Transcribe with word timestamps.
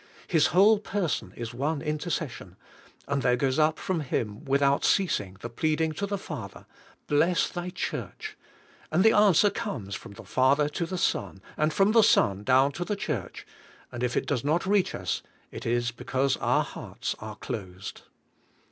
His 0.25 0.47
whole 0.47 0.79
person 0.79 1.31
is 1.37 1.53
one 1.53 1.79
intercession, 1.79 2.55
and 3.07 3.21
there 3.21 3.35
goes 3.35 3.59
up 3.59 3.77
from 3.77 3.99
Him 3.99 4.43
without 4.45 4.83
ceasing 4.83 5.37
the 5.41 5.49
plead 5.49 5.79
ing 5.79 5.91
to 5.91 6.07
the 6.07 6.17
Father, 6.17 6.65
"Bless 7.05 7.47
thy 7.47 7.69
church," 7.69 8.35
and 8.91 9.03
the 9.05 9.11
answer 9.13 9.51
comes 9.51 9.93
from 9.93 10.13
the 10.13 10.23
Father 10.23 10.67
to 10.69 10.87
the 10.87 10.97
Son, 10.97 11.39
and 11.55 11.71
from 11.71 11.91
the 11.91 12.01
Son 12.01 12.43
down 12.43 12.71
to 12.71 12.83
the 12.83 12.95
church, 12.95 13.45
and 13.91 14.01
if 14.01 14.17
it 14.17 14.25
does 14.25 14.43
not 14.43 14.65
reach 14.65 14.95
us, 14.95 15.21
it 15.51 15.67
is 15.67 15.91
because 15.91 16.35
our 16.37 16.63
hearts 16.63 17.15
are 17.19 17.35
closed. 17.35 18.01